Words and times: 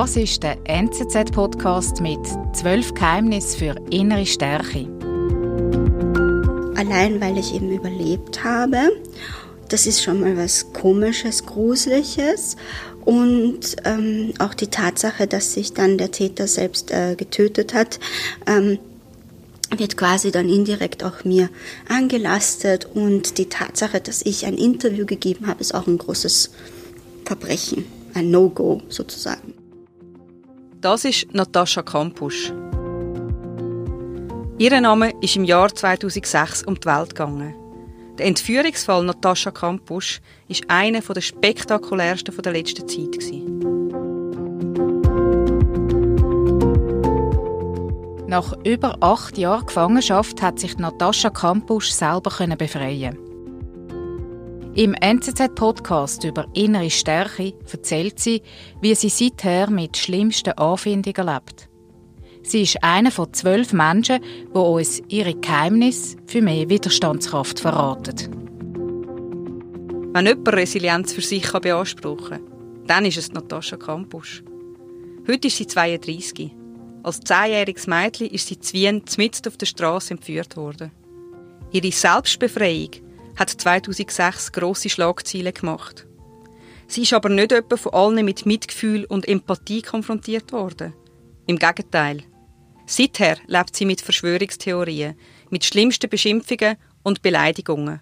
Das 0.00 0.16
ist 0.16 0.42
der 0.42 0.56
NZZ-Podcast 0.64 2.00
mit 2.00 2.20
zwölf 2.54 2.94
Geheimnissen 2.94 3.58
für 3.58 3.74
innere 3.90 4.24
Stärke. 4.24 4.88
Allein 6.74 7.20
weil 7.20 7.36
ich 7.36 7.54
eben 7.54 7.70
überlebt 7.70 8.42
habe. 8.42 8.92
Das 9.68 9.86
ist 9.86 10.02
schon 10.02 10.20
mal 10.20 10.38
was 10.38 10.72
Komisches, 10.72 11.44
Gruseliges. 11.44 12.56
Und 13.04 13.76
ähm, 13.84 14.32
auch 14.38 14.54
die 14.54 14.68
Tatsache, 14.68 15.26
dass 15.26 15.52
sich 15.52 15.74
dann 15.74 15.98
der 15.98 16.10
Täter 16.10 16.48
selbst 16.48 16.90
äh, 16.90 17.14
getötet 17.14 17.74
hat, 17.74 18.00
ähm, 18.46 18.78
wird 19.76 19.98
quasi 19.98 20.30
dann 20.30 20.48
indirekt 20.48 21.04
auch 21.04 21.24
mir 21.24 21.50
angelastet. 21.90 22.88
Und 22.94 23.36
die 23.36 23.50
Tatsache, 23.50 24.00
dass 24.00 24.22
ich 24.22 24.46
ein 24.46 24.56
Interview 24.56 25.04
gegeben 25.04 25.46
habe, 25.46 25.60
ist 25.60 25.74
auch 25.74 25.86
ein 25.86 25.98
großes 25.98 26.52
Verbrechen, 27.26 27.84
ein 28.14 28.30
No-Go 28.30 28.80
sozusagen. 28.88 29.59
Das 30.80 31.04
ist 31.04 31.34
Natascha 31.34 31.82
Kampusch. 31.82 32.54
Ihr 34.56 34.80
Name 34.80 35.12
ist 35.20 35.36
im 35.36 35.44
Jahr 35.44 35.74
2006 35.74 36.62
um 36.62 36.74
die 36.74 36.86
Welt 36.86 37.10
gegangen. 37.10 37.54
Der 38.16 38.24
Entführungsfall 38.24 39.04
Natascha 39.04 39.50
Kampusch 39.50 40.22
ist 40.48 40.64
einer 40.68 41.02
der 41.02 41.20
spektakulärsten 41.20 42.34
der 42.34 42.52
letzten 42.54 42.88
Zeit. 42.88 43.18
Nach 48.26 48.56
über 48.64 48.96
acht 49.00 49.36
Jahren 49.36 49.66
Gefangenschaft 49.66 50.40
hat 50.40 50.58
sich 50.58 50.78
Natascha 50.78 51.28
Kampusch 51.28 51.90
selber 51.90 52.30
befreien. 52.56 53.29
Im 54.76 54.94
NZZ-Podcast 54.94 56.22
über 56.22 56.46
innere 56.54 56.90
Stärke 56.90 57.54
erzählt 57.72 58.20
sie, 58.20 58.40
wie 58.80 58.94
sie 58.94 59.08
seither 59.08 59.68
mit 59.68 59.96
schlimmsten 59.96 60.52
Anfindungen 60.52 61.26
lebt. 61.26 61.68
Sie 62.44 62.62
ist 62.62 62.80
einer 62.80 63.10
von 63.10 63.34
zwölf 63.34 63.72
Menschen, 63.72 64.22
die 64.22 64.58
uns 64.58 65.02
ihre 65.08 65.34
Geheimnisse 65.34 66.18
für 66.26 66.40
mehr 66.40 66.68
Widerstandskraft 66.68 67.58
verraten. 67.58 68.14
Wenn 70.12 70.26
jemand 70.26 70.52
Resilienz 70.52 71.12
für 71.14 71.20
sich 71.20 71.50
beanspruchen 71.50 72.28
kann, 72.28 72.86
dann 72.86 73.04
ist 73.06 73.18
es 73.18 73.32
Natascha 73.32 73.76
Kampusch. 73.76 74.44
Heute 75.26 75.48
ist 75.48 75.56
sie 75.56 75.66
32. 75.66 76.52
Als 77.02 77.18
zehnjähriges 77.20 77.88
Mädchen 77.88 78.28
ist 78.28 78.46
sie 78.46 78.60
zu 78.60 78.74
Wien 78.74 79.02
mitten 79.16 79.48
auf 79.48 79.56
der 79.56 79.66
Straße 79.66 80.14
entführt 80.14 80.56
worden. 80.56 80.92
Ihre 81.72 81.90
Selbstbefreiung 81.90 83.09
hat 83.40 83.48
2006 83.48 84.52
grosse 84.52 84.90
Schlagzeilen 84.90 85.54
gemacht. 85.54 86.06
Sie 86.88 87.02
ist 87.02 87.14
aber 87.14 87.30
nicht 87.30 87.52
etwa 87.52 87.78
von 87.78 87.94
allen 87.94 88.24
mit 88.26 88.44
Mitgefühl 88.44 89.06
und 89.06 89.26
Empathie 89.26 89.80
konfrontiert 89.80 90.52
worden. 90.52 90.92
Im 91.46 91.58
Gegenteil. 91.58 92.22
Seither 92.84 93.38
lebt 93.46 93.74
sie 93.74 93.86
mit 93.86 94.02
Verschwörungstheorien, 94.02 95.18
mit 95.48 95.64
schlimmsten 95.64 96.10
Beschimpfungen 96.10 96.76
und 97.02 97.22
Beleidigungen. 97.22 98.00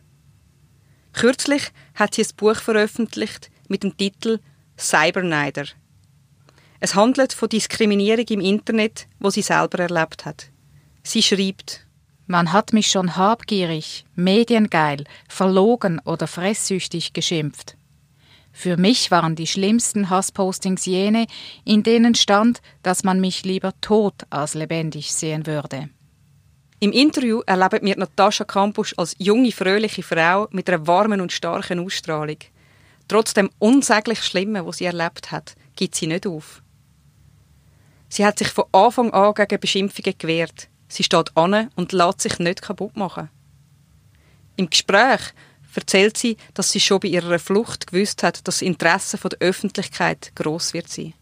Kürzlich 1.12 1.70
hat 1.94 2.16
sie 2.16 2.22
ein 2.22 2.36
Buch 2.36 2.56
veröffentlicht 2.56 3.48
mit 3.68 3.84
dem 3.84 3.96
Titel 3.96 4.40
Cyberneider. 4.76 5.66
Es 6.80 6.96
handelt 6.96 7.32
von 7.32 7.48
Diskriminierung 7.48 8.26
im 8.26 8.40
Internet, 8.40 9.06
wo 9.20 9.30
sie 9.30 9.42
selber 9.42 9.78
erlebt 9.78 10.24
hat. 10.24 10.50
Sie 11.04 11.22
schreibt, 11.22 11.86
man 12.28 12.52
hat 12.52 12.72
mich 12.72 12.88
schon 12.90 13.16
habgierig, 13.16 14.04
mediengeil, 14.14 15.04
verlogen 15.28 16.00
oder 16.04 16.26
fresssüchtig 16.26 17.12
geschimpft. 17.12 17.76
Für 18.52 18.76
mich 18.76 19.10
waren 19.10 19.34
die 19.34 19.46
schlimmsten 19.46 20.10
Hasspostings 20.10 20.84
jene, 20.84 21.26
in 21.64 21.82
denen 21.82 22.14
stand, 22.14 22.60
dass 22.82 23.04
man 23.04 23.20
mich 23.20 23.44
lieber 23.44 23.72
tot 23.80 24.14
als 24.30 24.54
lebendig 24.54 25.12
sehen 25.12 25.46
würde. 25.46 25.88
Im 26.80 26.92
Interview 26.92 27.40
erlebt 27.46 27.82
mir 27.82 27.96
Natascha 27.96 28.44
Kampusch 28.44 28.94
als 28.96 29.16
junge, 29.18 29.50
fröhliche 29.50 30.02
Frau 30.02 30.48
mit 30.50 30.68
einer 30.68 30.86
warmen 30.86 31.20
und 31.20 31.32
starken 31.32 31.80
Ausstrahlung. 31.80 32.38
Trotz 33.08 33.34
dem 33.34 33.50
unsäglich 33.58 34.22
Schlimmen, 34.22 34.66
was 34.66 34.78
sie 34.78 34.84
erlebt 34.84 35.32
hat, 35.32 35.54
gibt 35.76 35.94
sie 35.94 36.06
nicht 36.06 36.26
auf. 36.26 36.62
Sie 38.08 38.24
hat 38.24 38.38
sich 38.38 38.48
von 38.48 38.64
Anfang 38.72 39.12
an 39.12 39.34
gegen 39.34 39.60
Beschimpfungen 39.60 40.14
gewehrt. 40.18 40.68
Sie 40.88 41.04
steht 41.04 41.36
an 41.36 41.70
und 41.76 41.92
lässt 41.92 42.22
sich 42.22 42.38
nicht 42.38 42.62
kaputt 42.62 42.96
machen. 42.96 43.28
Im 44.56 44.70
Gespräch 44.70 45.20
erzählt 45.74 46.16
sie, 46.16 46.36
dass 46.54 46.72
sie 46.72 46.80
schon 46.80 47.00
bei 47.00 47.08
ihrer 47.08 47.38
Flucht 47.38 47.86
gewusst 47.86 48.22
hat, 48.22 48.36
dass 48.38 48.58
das 48.58 48.62
Interesse 48.62 49.16
der 49.16 49.38
Öffentlichkeit 49.40 50.32
groß 50.34 50.74
wird 50.74 50.88
sein. 50.88 51.14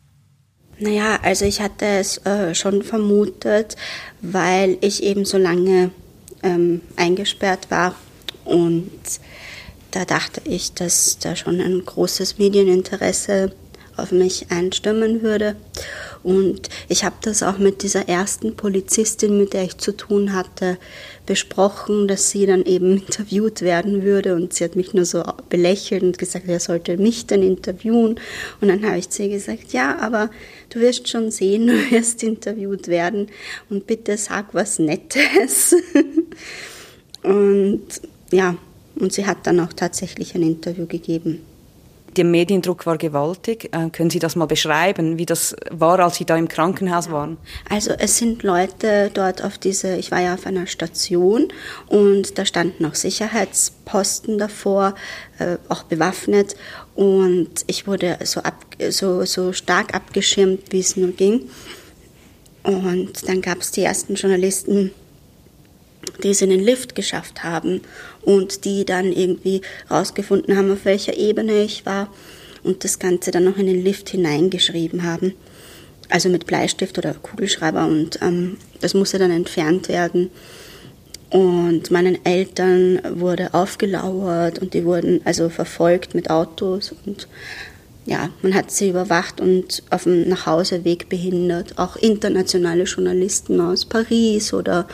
Naja, 0.78 1.18
also 1.22 1.44
ich 1.44 1.60
hatte 1.60 1.86
es 1.86 2.18
äh, 2.26 2.54
schon 2.54 2.82
vermutet, 2.82 3.76
weil 4.20 4.76
ich 4.80 5.02
eben 5.02 5.24
so 5.24 5.38
lange 5.38 5.90
ähm, 6.42 6.82
eingesperrt 6.96 7.70
war 7.70 7.94
und 8.44 8.90
da 9.90 10.04
dachte 10.04 10.42
ich, 10.44 10.74
dass 10.74 11.18
da 11.18 11.34
schon 11.34 11.60
ein 11.60 11.82
großes 11.84 12.38
Medieninteresse 12.38 13.52
auf 13.96 14.12
mich 14.12 14.50
einstürmen 14.50 15.22
würde. 15.22 15.56
Und 16.26 16.70
ich 16.88 17.04
habe 17.04 17.14
das 17.20 17.44
auch 17.44 17.58
mit 17.58 17.84
dieser 17.84 18.08
ersten 18.08 18.56
Polizistin, 18.56 19.38
mit 19.38 19.52
der 19.52 19.62
ich 19.62 19.78
zu 19.78 19.96
tun 19.96 20.32
hatte, 20.32 20.76
besprochen, 21.24 22.08
dass 22.08 22.30
sie 22.30 22.46
dann 22.46 22.64
eben 22.64 22.96
interviewt 23.00 23.62
werden 23.62 24.02
würde. 24.02 24.34
Und 24.34 24.52
sie 24.52 24.64
hat 24.64 24.74
mich 24.74 24.92
nur 24.92 25.04
so 25.04 25.22
belächelt 25.48 26.02
und 26.02 26.18
gesagt, 26.18 26.48
wer 26.48 26.58
sollte 26.58 26.96
mich 26.96 27.28
denn 27.28 27.44
interviewen? 27.44 28.18
Und 28.60 28.66
dann 28.66 28.84
habe 28.84 28.98
ich 28.98 29.08
zu 29.08 29.22
ihr 29.22 29.28
gesagt, 29.28 29.72
ja, 29.72 30.00
aber 30.00 30.28
du 30.70 30.80
wirst 30.80 31.06
schon 31.06 31.30
sehen, 31.30 31.66
du 31.68 31.90
wirst 31.92 32.24
interviewt 32.24 32.88
werden. 32.88 33.28
Und 33.70 33.86
bitte 33.86 34.16
sag 34.16 34.52
was 34.52 34.80
Nettes. 34.80 35.76
und 37.22 37.86
ja, 38.32 38.56
und 38.96 39.12
sie 39.12 39.26
hat 39.26 39.46
dann 39.46 39.60
auch 39.60 39.72
tatsächlich 39.72 40.34
ein 40.34 40.42
Interview 40.42 40.86
gegeben 40.86 41.40
der 42.16 42.24
Mediendruck 42.24 42.86
war 42.86 42.98
gewaltig. 42.98 43.70
Äh, 43.72 43.90
können 43.90 44.10
Sie 44.10 44.18
das 44.18 44.36
mal 44.36 44.46
beschreiben, 44.46 45.18
wie 45.18 45.26
das 45.26 45.54
war, 45.70 46.00
als 46.00 46.16
Sie 46.16 46.24
da 46.24 46.36
im 46.36 46.48
Krankenhaus 46.48 47.10
waren? 47.10 47.36
Also 47.68 47.92
es 47.98 48.18
sind 48.18 48.42
Leute 48.42 49.10
dort 49.12 49.44
auf 49.44 49.58
diese, 49.58 49.96
ich 49.96 50.10
war 50.10 50.20
ja 50.20 50.34
auf 50.34 50.46
einer 50.46 50.66
Station 50.66 51.48
und 51.86 52.38
da 52.38 52.44
standen 52.44 52.84
auch 52.84 52.94
Sicherheitsposten 52.94 54.38
davor, 54.38 54.94
äh, 55.38 55.56
auch 55.68 55.84
bewaffnet 55.84 56.56
und 56.94 57.50
ich 57.66 57.86
wurde 57.86 58.18
so, 58.24 58.40
ab, 58.40 58.64
so, 58.90 59.24
so 59.24 59.52
stark 59.52 59.94
abgeschirmt, 59.94 60.72
wie 60.72 60.80
es 60.80 60.96
nur 60.96 61.12
ging. 61.12 61.48
Und 62.62 63.28
dann 63.28 63.42
gab 63.42 63.58
es 63.60 63.70
die 63.70 63.82
ersten 63.82 64.16
Journalisten, 64.16 64.90
die 66.22 66.30
es 66.30 66.42
in 66.42 66.50
den 66.50 66.64
Lift 66.64 66.94
geschafft 66.94 67.44
haben 67.44 67.80
und 68.22 68.64
die 68.64 68.84
dann 68.84 69.12
irgendwie 69.12 69.62
rausgefunden 69.90 70.56
haben, 70.56 70.72
auf 70.72 70.84
welcher 70.84 71.16
Ebene 71.16 71.62
ich 71.62 71.86
war 71.86 72.12
und 72.62 72.84
das 72.84 72.98
Ganze 72.98 73.30
dann 73.30 73.44
noch 73.44 73.56
in 73.56 73.66
den 73.66 73.82
Lift 73.82 74.08
hineingeschrieben 74.08 75.04
haben. 75.04 75.34
Also 76.08 76.28
mit 76.28 76.46
Bleistift 76.46 76.98
oder 76.98 77.14
Kugelschreiber 77.14 77.86
und 77.86 78.20
ähm, 78.22 78.58
das 78.80 78.94
musste 78.94 79.18
dann 79.18 79.30
entfernt 79.30 79.88
werden. 79.88 80.30
Und 81.30 81.90
meinen 81.90 82.24
Eltern 82.24 83.00
wurde 83.20 83.52
aufgelauert 83.52 84.60
und 84.60 84.74
die 84.74 84.84
wurden 84.84 85.20
also 85.24 85.48
verfolgt 85.48 86.14
mit 86.14 86.30
Autos 86.30 86.94
und 87.04 87.26
ja, 88.06 88.30
man 88.40 88.54
hat 88.54 88.70
sie 88.70 88.90
überwacht 88.90 89.40
und 89.40 89.82
auf 89.90 90.04
dem 90.04 90.28
Nachhauseweg 90.28 91.08
behindert. 91.08 91.76
Auch 91.76 91.96
internationale 91.96 92.84
Journalisten 92.84 93.60
aus 93.60 93.84
Paris 93.84 94.54
oder 94.54 94.86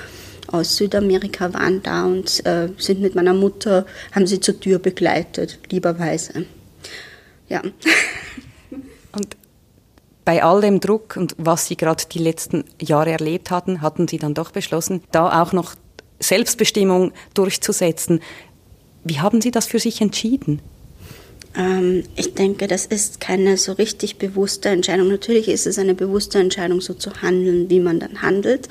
aus 0.48 0.76
Südamerika 0.76 1.52
waren 1.52 1.82
da 1.82 2.04
und 2.04 2.44
äh, 2.46 2.68
sind 2.78 3.00
mit 3.00 3.14
meiner 3.14 3.34
Mutter, 3.34 3.86
haben 4.12 4.26
sie 4.26 4.40
zur 4.40 4.58
Tür 4.58 4.78
begleitet, 4.78 5.58
lieberweise. 5.70 6.46
Ja. 7.48 7.62
Und 9.14 9.36
bei 10.24 10.42
all 10.42 10.60
dem 10.60 10.80
Druck 10.80 11.16
und 11.16 11.34
was 11.36 11.66
Sie 11.66 11.76
gerade 11.76 12.04
die 12.10 12.20
letzten 12.20 12.64
Jahre 12.80 13.10
erlebt 13.10 13.50
hatten, 13.50 13.82
hatten 13.82 14.06
Sie 14.08 14.18
dann 14.18 14.34
doch 14.34 14.52
beschlossen, 14.52 15.02
da 15.10 15.42
auch 15.42 15.52
noch 15.52 15.74
Selbstbestimmung 16.20 17.12
durchzusetzen. 17.34 18.20
Wie 19.04 19.20
haben 19.20 19.40
Sie 19.40 19.50
das 19.50 19.66
für 19.66 19.80
sich 19.80 20.00
entschieden? 20.00 20.62
Ähm, 21.56 22.04
ich 22.16 22.34
denke, 22.34 22.66
das 22.68 22.86
ist 22.86 23.20
keine 23.20 23.56
so 23.56 23.72
richtig 23.72 24.16
bewusste 24.16 24.68
Entscheidung. 24.68 25.08
Natürlich 25.08 25.48
ist 25.48 25.66
es 25.66 25.78
eine 25.78 25.94
bewusste 25.94 26.38
Entscheidung, 26.38 26.80
so 26.80 26.94
zu 26.94 27.10
handeln, 27.20 27.68
wie 27.68 27.80
man 27.80 28.00
dann 28.00 28.22
handelt. 28.22 28.68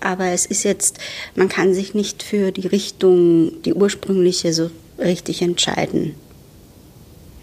Aber 0.00 0.26
es 0.26 0.46
ist 0.46 0.64
jetzt, 0.64 0.98
man 1.34 1.48
kann 1.48 1.74
sich 1.74 1.94
nicht 1.94 2.22
für 2.22 2.52
die 2.52 2.66
Richtung, 2.66 3.62
die 3.62 3.74
ursprüngliche, 3.74 4.52
so 4.52 4.70
richtig 4.98 5.42
entscheiden. 5.42 6.14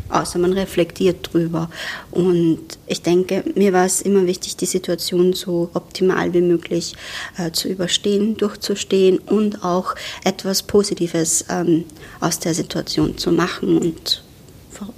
Außer 0.09 0.37
man 0.37 0.53
reflektiert 0.53 1.33
drüber. 1.33 1.71
Und 2.11 2.59
ich 2.85 3.01
denke, 3.01 3.43
mir 3.55 3.73
war 3.73 3.85
es 3.85 4.01
immer 4.01 4.27
wichtig, 4.27 4.55
die 4.57 4.67
Situation 4.67 5.33
so 5.33 5.71
optimal 5.73 6.33
wie 6.33 6.41
möglich 6.41 6.93
äh, 7.37 7.51
zu 7.51 7.67
überstehen, 7.67 8.37
durchzustehen 8.37 9.17
und 9.17 9.63
auch 9.63 9.95
etwas 10.23 10.61
Positives 10.61 11.45
ähm, 11.49 11.85
aus 12.19 12.39
der 12.39 12.53
Situation 12.53 13.17
zu 13.17 13.31
machen 13.31 13.77
und 13.77 14.23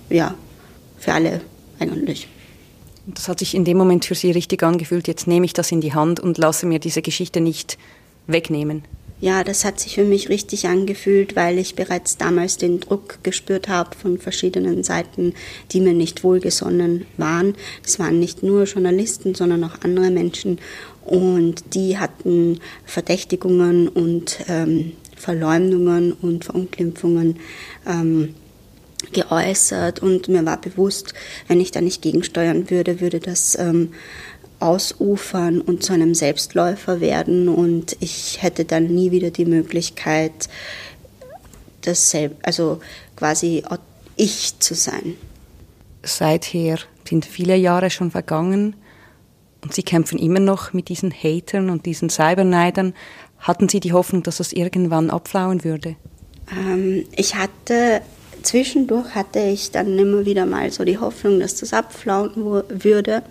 ja, 0.10 0.36
für 0.98 1.14
alle 1.14 1.42
eigentlich. 1.80 2.28
Das 3.08 3.28
hat 3.28 3.40
sich 3.40 3.54
in 3.54 3.66
dem 3.66 3.78
Moment 3.78 4.06
für 4.06 4.16
Sie 4.16 4.32
richtig 4.32 4.64
angefühlt. 4.64 5.08
Jetzt 5.08 5.28
nehme 5.28 5.46
ich 5.46 5.54
das 5.54 5.72
in 5.72 5.82
die 5.82 5.94
Hand 5.94 6.20
und 6.20 6.38
lasse 6.38 6.66
mir 6.66 6.80
diese 6.80 7.02
Geschichte 7.02 7.40
nicht 7.40 7.78
wegnehmen. 8.28 8.84
Ja, 9.22 9.46
das 9.46 9.64
hat 9.64 9.80
sich 9.80 9.96
für 9.96 10.04
mich 10.04 10.28
richtig 10.28 10.68
angefühlt, 10.68 11.38
weil 11.38 11.58
ich 11.58 11.76
bereits 11.76 12.18
damals 12.18 12.58
den 12.58 12.82
Druck 12.82 13.20
gespürt 13.24 13.70
habe 13.70 13.96
von 13.96 14.18
verschiedenen 14.18 14.84
Seiten, 14.84 15.34
die 15.72 15.80
mir 15.80 15.94
nicht 15.94 16.24
wohlgesonnen 16.24 17.06
waren. 17.16 17.56
Es 17.84 17.98
waren 17.98 18.20
nicht 18.20 18.44
nur 18.44 18.66
Journalisten, 18.66 19.34
sondern 19.34 19.64
auch 19.64 19.82
andere 19.84 20.12
Menschen 20.12 20.60
und 21.06 21.76
die 21.76 21.98
hatten 21.98 22.60
Verdächtigungen 22.84 23.88
und 23.88 24.40
ähm, 24.50 24.94
Verleumdungen 25.16 26.12
und 26.12 26.44
Verunglimpfungen 26.44 27.38
ähm, 27.88 28.36
geäußert 29.12 30.00
und 30.00 30.28
mir 30.28 30.46
war 30.46 30.60
bewusst, 30.60 31.14
wenn 31.48 31.60
ich 31.60 31.72
da 31.72 31.82
nicht 31.82 32.02
gegensteuern 32.02 32.70
würde, 32.70 33.02
würde 33.02 33.20
das 33.20 33.58
ähm, 33.58 33.94
ausufern 34.60 35.62
und 35.62 35.84
zu 35.84 35.94
einem 35.94 36.16
Selbstläufer 36.16 37.02
werden 37.02 37.50
und 37.50 37.98
ich 38.00 38.42
hätte 38.42 38.66
dann 38.66 38.86
nie 38.86 39.12
wieder 39.12 39.32
die 39.32 39.46
Möglichkeit, 39.46 40.50
das 41.82 42.10
selbst, 42.10 42.38
also 42.44 42.80
quasi 43.16 43.64
ich 44.16 44.60
zu 44.60 44.74
sein. 44.74 45.16
Seither 46.04 46.78
sind 47.08 47.26
viele 47.26 47.56
Jahre 47.56 47.90
schon 47.90 48.12
vergangen 48.12 48.76
und 49.62 49.74
Sie 49.74 49.84
kämpfen 49.84 50.20
immer 50.20 50.40
noch 50.40 50.74
mit 50.74 50.90
diesen 50.90 51.12
Hatern 51.12 51.70
und 51.70 51.86
diesen 51.86 52.10
Cyberneidern. 52.10 52.94
Hatten 53.40 53.68
Sie 53.68 53.80
die 53.80 53.94
Hoffnung, 53.94 54.24
dass 54.24 54.38
das 54.38 54.54
irgendwann 54.54 55.10
abflauen 55.10 55.64
würde? 55.64 55.96
Ähm, 56.52 57.06
ich 57.16 57.36
hatte 57.36 58.02
zwischendurch 58.46 59.16
hatte 59.16 59.40
ich 59.40 59.72
dann 59.72 59.98
immer 59.98 60.26
wieder 60.26 60.46
mal 60.46 60.72
so 60.72 60.86
die 60.86 60.98
Hoffnung, 60.98 61.40
dass 61.40 61.56
das 61.56 61.74
abflauen 61.74 62.64
würde. 62.70 63.24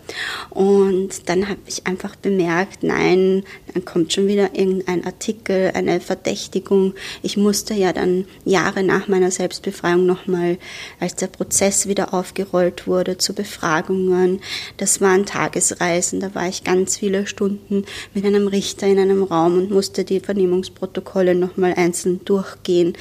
Und 0.51 1.29
dann 1.29 1.49
habe 1.49 1.61
ich 1.67 1.87
einfach 1.87 2.17
bemerkt, 2.17 2.83
nein, 2.83 3.45
dann 3.73 3.85
kommt 3.85 4.13
schon 4.13 4.27
wieder 4.27 4.55
irgendein 4.55 5.05
Artikel, 5.05 5.71
eine 5.75 6.01
Verdächtigung. 6.01 6.95
Ich 7.23 7.37
musste 7.37 7.75
ja 7.75 7.93
dann 7.93 8.27
Jahre 8.45 8.83
nach 8.83 9.09
meiner 9.09 9.31
Selbstbefreiung 9.31 10.05
nochmal, 10.05 10.59
als 11.01 11.15
der 11.17 11.29
Prozess 11.29 11.87
wieder 11.87 12.13
aufgerollt 12.13 12.87
wurde, 12.87 13.17
zu 13.19 13.35
Befragungen. 13.35 14.41
Das 14.77 15.01
waren 15.01 15.27
Tagesreisen, 15.27 16.21
da 16.21 16.35
war 16.35 16.49
ich 16.49 16.65
ganz 16.65 16.97
viele 16.99 17.27
Stunden 17.27 17.85
mit 18.15 18.25
einem 18.25 18.49
Richter 18.49 18.87
in 18.87 18.99
einem 18.99 19.23
Raum 19.23 19.59
und 19.59 19.71
musste 19.71 20.05
die 20.05 20.21
Vernehmungsprotokolle 20.21 21.35
nochmal 21.35 21.75
einzeln 21.75 22.25
durchgehen. 22.25 22.95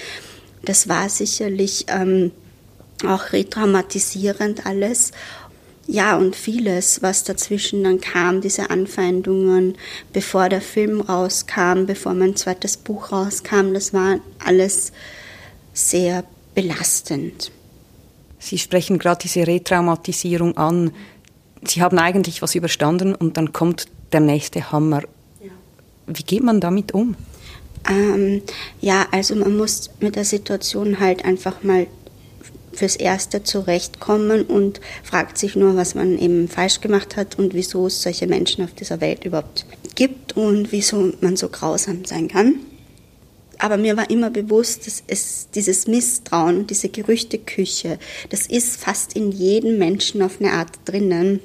Das 0.64 0.88
war 0.88 1.10
sicherlich 1.10 1.86
ähm, 1.90 2.32
auch 3.06 3.34
retraumatisierend 3.34 4.66
alles. 4.66 5.12
Ja, 5.86 6.16
und 6.16 6.36
vieles, 6.36 7.02
was 7.02 7.26
dazwischen 7.26 7.84
dann 7.84 8.00
kam, 8.00 8.40
diese 8.40 8.70
Anfeindungen, 8.70 9.76
bevor 10.14 10.48
der 10.48 10.62
Film 10.62 11.02
rauskam, 11.02 11.86
bevor 11.86 12.14
mein 12.14 12.38
zweites 12.38 12.78
Buch 12.78 13.12
rauskam, 13.12 13.74
das 13.74 13.94
war 13.94 14.20
alles 14.40 14.94
sehr 15.74 16.24
belastend. 16.56 17.52
Sie 18.40 18.58
sprechen 18.58 18.98
gerade 18.98 19.22
diese 19.24 19.46
Retraumatisierung 19.46 20.56
an. 20.56 20.92
Sie 21.66 21.82
haben 21.82 21.98
eigentlich 21.98 22.42
was 22.42 22.56
überstanden 22.56 23.14
und 23.14 23.36
dann 23.36 23.52
kommt 23.52 23.88
der 24.14 24.20
nächste 24.22 24.72
Hammer. 24.72 25.02
Ja. 25.42 25.52
Wie 26.08 26.24
geht 26.24 26.44
man 26.44 26.62
damit 26.62 26.94
um? 26.94 27.16
Ähm, 27.90 28.42
ja, 28.82 29.08
also 29.12 29.36
man 29.36 29.58
muss 29.58 29.90
mit 30.00 30.16
der 30.16 30.26
Situation 30.26 31.00
halt 31.00 31.26
einfach 31.26 31.64
mal 31.64 31.88
fürs 32.72 32.96
Erste 32.96 33.44
zurechtkommen 33.44 34.44
und 34.44 34.82
fragt 35.04 35.38
sich 35.38 35.56
nur, 35.56 35.76
was 35.76 35.96
man 35.96 36.18
eben 36.18 36.48
falsch 36.48 36.82
gemacht 36.82 37.16
hat 37.16 37.38
und 37.38 37.54
wieso 37.54 37.88
es 37.88 38.02
solche 38.02 38.28
Menschen 38.28 38.64
auf 38.64 38.74
dieser 38.74 39.00
Welt 39.00 39.26
überhaupt 39.26 39.66
gibt 39.96 40.36
und 40.36 40.72
wieso 40.72 41.14
man 41.22 41.36
so 41.36 41.50
grausam 41.50 42.06
sein 42.06 42.28
kann. 42.28 42.56
Aber 43.60 43.78
mir 43.78 43.96
war 43.96 44.10
immer 44.10 44.30
bewusst, 44.30 44.88
dass 44.88 45.04
es 45.08 45.48
dieses 45.54 45.88
Misstrauen, 45.88 46.68
diese 46.68 46.90
Gerüchteküche, 46.90 48.00
das 48.30 48.48
ist 48.48 48.78
fast 48.78 49.16
in 49.16 49.32
jedem 49.32 49.78
Menschen 49.78 50.22
auf 50.22 50.42
eine 50.42 50.54
Art 50.54 50.72
drinnen. 50.86 51.40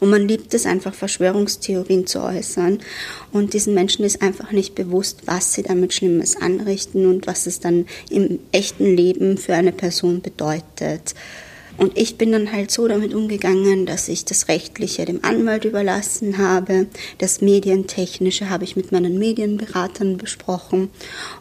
Und 0.00 0.10
man 0.10 0.26
liebt 0.28 0.54
es 0.54 0.66
einfach, 0.66 0.94
Verschwörungstheorien 0.94 2.06
zu 2.06 2.22
äußern. 2.22 2.80
Und 3.32 3.54
diesen 3.54 3.74
Menschen 3.74 4.04
ist 4.04 4.22
einfach 4.22 4.52
nicht 4.52 4.74
bewusst, 4.74 5.22
was 5.26 5.52
sie 5.54 5.62
damit 5.62 5.92
Schlimmes 5.92 6.36
anrichten 6.36 7.06
und 7.06 7.26
was 7.26 7.46
es 7.46 7.60
dann 7.60 7.86
im 8.10 8.38
echten 8.52 8.96
Leben 8.96 9.38
für 9.38 9.54
eine 9.54 9.72
Person 9.72 10.20
bedeutet. 10.22 11.14
Und 11.78 11.96
ich 11.96 12.18
bin 12.18 12.32
dann 12.32 12.52
halt 12.52 12.72
so 12.72 12.88
damit 12.88 13.14
umgegangen, 13.14 13.86
dass 13.86 14.08
ich 14.08 14.24
das 14.24 14.48
Rechtliche 14.48 15.04
dem 15.04 15.24
Anwalt 15.24 15.64
überlassen 15.64 16.38
habe. 16.38 16.86
Das 17.18 17.40
Medientechnische 17.40 18.50
habe 18.50 18.64
ich 18.64 18.74
mit 18.74 18.90
meinen 18.90 19.16
Medienberatern 19.16 20.18
besprochen. 20.18 20.90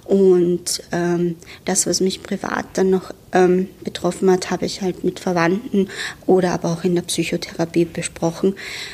Und 0.06 0.84
ähm, 0.92 1.36
das, 1.66 1.88
was 1.88 2.02
mich 2.02 2.22
privat 2.22 2.66
dann 2.76 2.92
noch 2.92 3.12
ähm, 3.34 3.68
betroffen 3.84 4.30
hat, 4.30 4.52
habe 4.52 4.68
ich 4.68 4.82
halt 4.82 5.04
mit 5.04 5.20
Verwandten 5.20 5.90
oder 6.28 6.54
aber 6.54 6.72
auch 6.72 6.84
in 6.84 6.94
der 6.94 7.02
Psychotherapie 7.02 7.86
besprochen. 7.86 8.54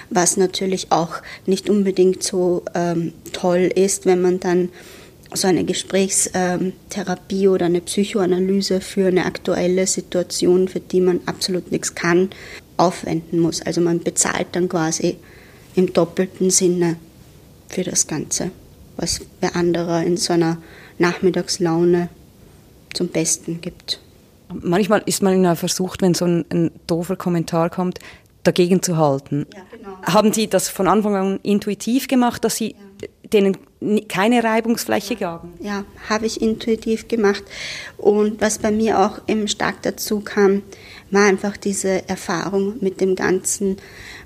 Was 0.09 0.37
natürlich 0.37 0.93
auch 0.93 1.15
nicht 1.45 1.69
unbedingt 1.69 2.23
so 2.23 2.63
ähm, 2.73 3.13
toll 3.33 3.69
ist, 3.75 4.05
wenn 4.05 4.21
man 4.21 4.39
dann 4.39 4.69
so 5.35 5.47
eine 5.47 5.63
Gesprächstherapie 5.63 7.47
oder 7.47 7.65
eine 7.65 7.81
Psychoanalyse 7.81 8.81
für 8.81 9.07
eine 9.07 9.25
aktuelle 9.25 9.87
Situation, 9.87 10.67
für 10.67 10.79
die 10.79 11.01
man 11.01 11.21
absolut 11.25 11.71
nichts 11.71 11.95
kann, 11.95 12.29
aufwenden 12.77 13.39
muss. 13.39 13.61
Also 13.61 13.81
man 13.81 13.99
bezahlt 13.99 14.47
dann 14.53 14.69
quasi 14.69 15.17
im 15.75 15.93
doppelten 15.93 16.49
Sinne 16.49 16.97
für 17.69 17.83
das 17.83 18.07
Ganze, 18.07 18.51
was 18.97 19.21
wer 19.41 19.55
anderer 19.55 20.03
in 20.03 20.17
so 20.17 20.33
einer 20.33 20.57
Nachmittagslaune 20.99 22.09
zum 22.93 23.07
Besten 23.07 23.61
gibt. 23.61 23.99
Manchmal 24.61 25.01
ist 25.05 25.23
man 25.23 25.43
ja 25.43 25.55
versucht, 25.55 26.01
wenn 26.01 26.13
so 26.13 26.25
ein, 26.25 26.45
ein 26.49 26.71
doofer 26.85 27.15
Kommentar 27.15 27.69
kommt, 27.69 27.99
dagegen 28.43 28.83
zu 28.83 28.97
halten. 28.97 29.47
Ja, 29.53 29.61
genau. 29.71 29.97
Haben 30.03 30.33
Sie 30.33 30.47
das 30.47 30.69
von 30.69 30.87
Anfang 30.87 31.15
an 31.15 31.39
intuitiv 31.43 32.07
gemacht, 32.07 32.43
dass 32.43 32.57
Sie 32.57 32.75
ja. 33.01 33.07
denen 33.31 33.57
keine 34.07 34.43
Reibungsfläche 34.43 35.15
gaben? 35.15 35.53
Ja, 35.59 35.85
habe 36.09 36.25
ich 36.25 36.41
intuitiv 36.41 37.07
gemacht. 37.07 37.43
Und 37.97 38.41
was 38.41 38.59
bei 38.59 38.71
mir 38.71 38.99
auch 38.99 39.21
eben 39.27 39.47
stark 39.47 39.81
dazu 39.81 40.21
kam, 40.21 40.63
war 41.11 41.25
einfach 41.25 41.57
diese 41.57 42.07
Erfahrung 42.09 42.75
mit 42.81 42.99
dem 42.99 43.15
Ganzen, 43.15 43.77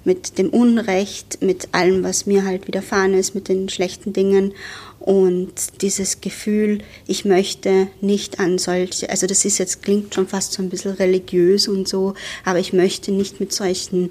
mit 0.05 0.37
dem 0.37 0.49
Unrecht, 0.49 1.39
mit 1.41 1.69
allem, 1.73 2.03
was 2.03 2.25
mir 2.25 2.45
halt 2.45 2.67
widerfahren 2.67 3.13
ist, 3.13 3.35
mit 3.35 3.49
den 3.49 3.67
schlechten 3.67 4.13
Dingen 4.13 4.53
und 4.99 5.81
dieses 5.81 6.21
Gefühl, 6.21 6.79
ich 7.07 7.23
möchte 7.23 7.87
nicht 8.01 8.39
an 8.39 8.57
solche, 8.57 9.09
also 9.09 9.27
das 9.27 9.45
ist 9.45 9.57
jetzt, 9.57 9.81
klingt 9.83 10.13
schon 10.13 10.27
fast 10.27 10.53
so 10.53 10.61
ein 10.61 10.69
bisschen 10.69 10.91
religiös 10.91 11.67
und 11.67 11.87
so, 11.87 12.13
aber 12.43 12.59
ich 12.59 12.73
möchte 12.73 13.11
nicht 13.11 13.39
mit 13.39 13.53
solchen 13.53 14.09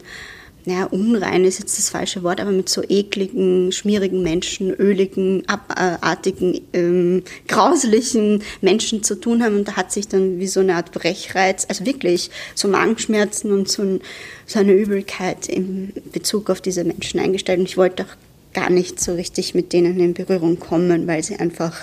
naja, 0.67 0.87
unrein 0.87 1.45
ist 1.45 1.61
jetzt 1.61 1.79
das 1.79 1.91
falsche 1.91 2.25
Wort, 2.25 2.41
aber 2.41 2.51
mit 2.51 2.69
so 2.69 2.83
ekligen, 2.83 3.71
schmierigen 3.71 4.25
Menschen, 4.25 4.73
öligen, 4.73 5.45
abartigen, 5.47 6.61
ähm, 6.73 7.23
grauslichen 7.47 8.43
Menschen 8.63 9.05
zu 9.05 9.15
tun 9.15 9.45
haben. 9.45 9.55
Und 9.55 9.69
da 9.69 9.77
hat 9.77 9.93
sich 9.93 10.09
dann 10.09 10.41
wie 10.41 10.49
so 10.49 10.59
eine 10.59 10.75
Art 10.75 10.91
Brechreiz, 10.91 11.67
also 11.69 11.87
wirklich 11.87 12.31
so 12.57 12.67
Magenschmerzen 12.67 13.53
und 13.53 13.71
so, 13.71 13.83
ein, 13.83 14.01
so 14.45 14.59
eine 14.59 14.73
Übelkeit 14.73 15.49
in 15.49 15.93
Bezug 16.13 16.51
auf 16.51 16.61
diese 16.61 16.83
Menschen 16.83 17.21
eingestellt. 17.21 17.61
Und 17.61 17.67
ich 17.67 17.77
wollte 17.77 18.03
auch 18.03 18.53
gar 18.53 18.69
nicht 18.69 18.99
so 18.99 19.15
richtig 19.15 19.55
mit 19.55 19.73
denen 19.73 20.01
in 20.01 20.15
Berührung 20.15 20.59
kommen, 20.59 21.07
weil 21.07 21.23
sie 21.23 21.37
einfach 21.37 21.79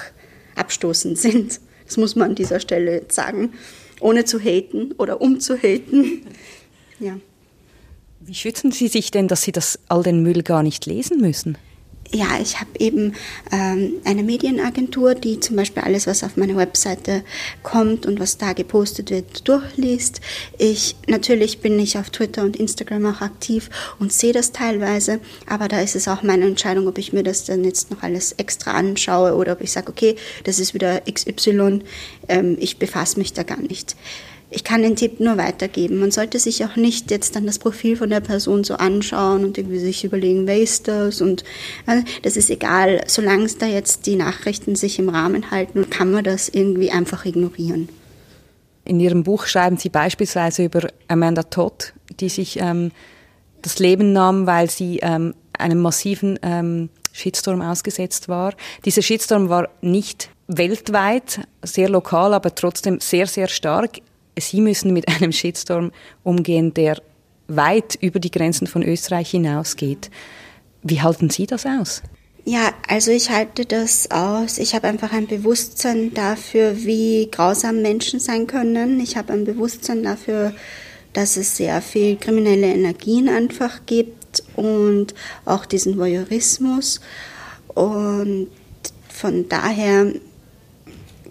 abstoßend 0.55 1.17
sind. 1.17 1.61
Das 1.85 1.95
muss 1.95 2.17
man 2.17 2.31
an 2.31 2.35
dieser 2.35 2.59
Stelle 2.59 3.03
sagen, 3.07 3.53
ohne 4.01 4.25
zu 4.25 4.39
haten 4.39 4.91
oder 4.97 5.21
um 5.21 5.39
zu 5.39 5.55
haten. 5.55 6.23
Ja. 6.99 7.17
Wie 8.25 8.35
schützen 8.35 8.71
Sie 8.71 8.87
sich 8.87 9.11
denn, 9.11 9.27
dass 9.27 9.41
Sie 9.41 9.51
das 9.51 9.79
all 9.89 10.01
den 10.01 10.23
Müll 10.23 10.43
gar 10.43 10.63
nicht 10.63 10.85
lesen 10.85 11.19
müssen? 11.19 11.57
Ja, 12.09 12.39
ich 12.41 12.59
habe 12.61 12.69
eben 12.79 13.15
ähm, 13.51 13.95
eine 14.05 14.23
Medienagentur, 14.23 15.13
die 15.13 15.41
zum 15.41 15.57
Beispiel 15.57 15.83
alles, 15.83 16.07
was 16.07 16.23
auf 16.23 16.37
meine 16.37 16.55
Webseite 16.55 17.23
kommt 17.63 18.05
und 18.05 18.21
was 18.21 18.37
da 18.37 18.53
gepostet 18.53 19.09
wird, 19.09 19.45
durchliest. 19.47 20.21
Ich 20.57 20.95
natürlich 21.07 21.59
bin 21.59 21.77
ich 21.79 21.97
auf 21.97 22.11
Twitter 22.11 22.43
und 22.43 22.55
Instagram 22.55 23.07
auch 23.07 23.21
aktiv 23.21 23.69
und 23.99 24.13
sehe 24.13 24.31
das 24.31 24.53
teilweise, 24.53 25.19
aber 25.47 25.67
da 25.67 25.81
ist 25.81 25.95
es 25.95 26.07
auch 26.07 26.23
meine 26.23 26.45
Entscheidung, 26.45 26.87
ob 26.87 26.97
ich 26.99 27.11
mir 27.11 27.23
das 27.23 27.43
dann 27.43 27.65
jetzt 27.65 27.91
noch 27.91 28.03
alles 28.03 28.31
extra 28.33 28.71
anschaue 28.71 29.35
oder 29.35 29.53
ob 29.53 29.61
ich 29.61 29.71
sage, 29.71 29.89
okay, 29.89 30.15
das 30.45 30.59
ist 30.59 30.73
wieder 30.73 31.01
XY, 31.01 31.81
ähm, 32.29 32.57
ich 32.59 32.77
befasse 32.77 33.17
mich 33.19 33.33
da 33.33 33.43
gar 33.43 33.59
nicht 33.59 33.97
ich 34.53 34.63
kann 34.63 34.81
den 34.81 34.95
Tipp 34.95 35.19
nur 35.19 35.37
weitergeben. 35.37 35.99
Man 35.99 36.11
sollte 36.11 36.39
sich 36.39 36.63
auch 36.63 36.75
nicht 36.75 37.11
jetzt 37.11 37.35
dann 37.35 37.45
das 37.45 37.59
Profil 37.59 37.97
von 37.97 38.09
der 38.09 38.19
Person 38.19 38.63
so 38.63 38.75
anschauen 38.75 39.43
und 39.43 39.57
irgendwie 39.57 39.79
sich 39.79 40.03
überlegen, 40.03 40.47
wer 40.47 40.59
ist 40.59 40.87
das 40.87 41.21
und 41.21 41.43
also 41.85 42.03
das 42.21 42.37
ist 42.37 42.49
egal. 42.49 43.01
Solange 43.07 43.43
es 43.43 43.57
da 43.57 43.65
jetzt 43.65 44.05
die 44.05 44.15
Nachrichten 44.15 44.75
sich 44.75 44.99
im 44.99 45.09
Rahmen 45.09 45.51
halten, 45.51 45.89
kann 45.89 46.11
man 46.11 46.23
das 46.23 46.49
irgendwie 46.49 46.91
einfach 46.91 47.25
ignorieren. 47.25 47.89
In 48.85 48.99
Ihrem 48.99 49.23
Buch 49.23 49.45
schreiben 49.45 49.77
Sie 49.77 49.89
beispielsweise 49.89 50.65
über 50.65 50.89
Amanda 51.07 51.43
Todd, 51.43 51.93
die 52.19 52.29
sich 52.29 52.59
ähm, 52.59 52.91
das 53.61 53.79
Leben 53.79 54.13
nahm, 54.13 54.45
weil 54.45 54.69
sie 54.69 54.99
ähm, 55.01 55.33
einem 55.57 55.81
massiven 55.81 56.37
ähm, 56.43 56.89
Shitstorm 57.13 57.61
ausgesetzt 57.61 58.27
war. 58.27 58.53
Dieser 58.85 59.01
Shitstorm 59.01 59.49
war 59.49 59.69
nicht 59.81 60.29
weltweit, 60.47 61.41
sehr 61.61 61.89
lokal, 61.89 62.33
aber 62.33 62.53
trotzdem 62.53 62.99
sehr, 62.99 63.27
sehr 63.27 63.47
stark. 63.47 64.01
Sie 64.37 64.61
müssen 64.61 64.93
mit 64.93 65.07
einem 65.07 65.31
Shitstorm 65.31 65.91
umgehen, 66.23 66.73
der 66.73 67.01
weit 67.47 67.95
über 68.01 68.19
die 68.19 68.31
Grenzen 68.31 68.67
von 68.67 68.83
Österreich 68.83 69.31
hinausgeht. 69.31 70.09
Wie 70.81 71.01
halten 71.01 71.29
Sie 71.29 71.45
das 71.45 71.65
aus? 71.65 72.01
Ja, 72.45 72.73
also 72.89 73.11
ich 73.11 73.29
halte 73.29 73.65
das 73.65 74.11
aus. 74.11 74.57
Ich 74.57 74.75
habe 74.75 74.87
einfach 74.87 75.13
ein 75.13 75.27
Bewusstsein 75.27 76.13
dafür, 76.13 76.83
wie 76.83 77.29
grausam 77.31 77.81
Menschen 77.81 78.19
sein 78.19 78.47
können. 78.47 78.99
Ich 78.99 79.15
habe 79.15 79.31
ein 79.31 79.45
Bewusstsein 79.45 80.03
dafür, 80.03 80.53
dass 81.13 81.37
es 81.37 81.55
sehr 81.55 81.81
viel 81.81 82.17
kriminelle 82.17 82.67
Energien 82.67 83.29
einfach 83.29 83.85
gibt 83.85 84.43
und 84.57 85.13
auch 85.45 85.65
diesen 85.65 85.97
Voyeurismus. 85.97 86.99
Und 87.69 88.49
von 89.07 89.47
daher 89.47 90.11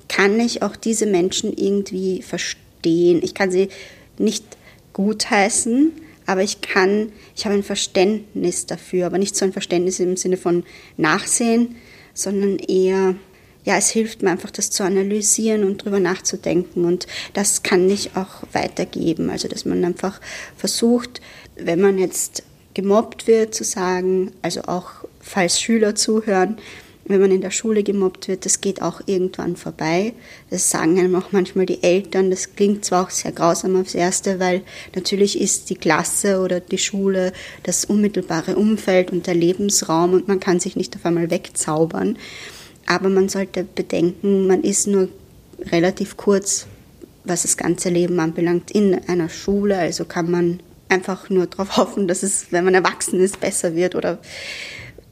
kann 0.09 0.40
ich 0.40 0.62
auch 0.62 0.76
diese 0.76 1.06
Menschen 1.06 1.52
irgendwie 1.52 2.23
verstehen. 2.23 2.62
Ich 2.85 3.35
kann 3.35 3.51
sie 3.51 3.69
nicht 4.19 4.45
gutheißen, 4.93 5.93
aber 6.27 6.43
ich 6.43 6.61
kann, 6.61 7.12
ich 7.35 7.45
habe 7.45 7.55
ein 7.55 7.62
Verständnis 7.62 8.67
dafür, 8.67 9.07
aber 9.07 9.19
nicht 9.19 9.37
so 9.37 9.45
ein 9.45 9.53
Verständnis 9.53 10.01
im 10.01 10.17
Sinne 10.17 10.37
von 10.37 10.65
Nachsehen, 10.97 11.77
sondern 12.15 12.59
eher, 12.59 13.15
ja, 13.65 13.77
es 13.77 13.91
hilft 13.91 14.23
mir 14.23 14.31
einfach, 14.31 14.51
das 14.51 14.71
zu 14.71 14.85
analysieren 14.85 15.65
und 15.65 15.85
drüber 15.85 16.01
nachzudenken 16.01 16.85
und 16.85 17.07
das 17.33 17.62
kann 17.62 17.89
ich 17.89 18.17
auch 18.17 18.43
weitergeben. 18.53 19.31
Also, 19.31 19.49
dass 19.49 19.65
man 19.65 19.85
einfach 19.85 20.21
versucht, 20.57 21.21
wenn 21.57 21.81
man 21.81 21.99
jetzt 21.99 22.43
gemobbt 22.75 23.27
wird, 23.27 23.55
zu 23.55 23.65
sagen, 23.65 24.33
also 24.43 24.62
auch 24.62 24.91
falls 25.21 25.61
Schüler 25.61 25.95
zuhören, 25.95 26.57
wenn 27.12 27.21
man 27.21 27.31
in 27.31 27.40
der 27.40 27.50
Schule 27.50 27.83
gemobbt 27.83 28.26
wird, 28.26 28.45
das 28.45 28.61
geht 28.61 28.83
auch 28.83 29.00
irgendwann 29.07 29.57
vorbei. 29.57 30.14
Das 30.50 30.71
sagen 30.71 30.99
einem 30.99 31.14
auch 31.14 31.31
manchmal 31.31 31.66
die 31.66 31.83
Eltern. 31.83 32.31
Das 32.31 32.57
klingt 32.57 32.85
zwar 32.85 33.04
auch 33.04 33.11
sehr 33.11 33.33
grausam 33.33 33.81
aufs 33.81 33.95
Erste, 33.95 34.40
weil 34.40 34.62
natürlich 34.95 35.40
ist 35.40 35.71
die 35.71 35.76
Klasse 35.76 36.40
oder 36.40 36.61
die 36.61 36.78
Schule 36.78 37.33
das 37.62 37.85
unmittelbare 37.85 38.57
Umfeld 38.57 39.12
und 39.12 39.26
der 39.26 39.35
Lebensraum 39.35 40.14
und 40.14 40.26
man 40.26 40.40
kann 40.40 40.59
sich 40.59 40.75
nicht 40.75 40.97
auf 40.97 41.07
einmal 41.07 41.31
wegzaubern. 41.31 42.19
Aber 42.87 43.09
man 43.09 43.28
sollte 43.28 43.64
bedenken, 43.64 44.47
man 44.47 44.62
ist 44.62 44.87
nur 44.87 45.09
relativ 45.71 46.16
kurz, 46.16 46.66
was 47.25 47.42
das 47.42 47.57
ganze 47.57 47.88
Leben 47.88 48.19
anbelangt, 48.19 48.71
in 48.71 48.95
einer 49.09 49.28
Schule. 49.28 49.78
Also 49.78 50.04
kann 50.04 50.31
man 50.31 50.61
einfach 50.88 51.31
nur 51.31 51.47
darauf 51.47 51.76
hoffen, 51.76 52.09
dass 52.09 52.23
es, 52.23 52.47
wenn 52.50 52.64
man 52.64 52.75
erwachsen 52.75 53.21
ist, 53.21 53.40
besser 53.40 53.75
wird 53.75 53.95
oder 53.95 54.19